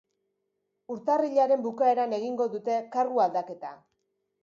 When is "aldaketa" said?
3.29-3.77